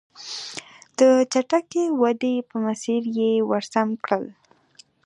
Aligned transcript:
د 0.99 1.01
چټکې 1.31 1.83
ودې 2.01 2.35
په 2.49 2.55
مسیر 2.65 3.01
یې 3.17 3.31
ور 3.49 3.63
سم 3.73 3.89
کړل. 4.03 4.25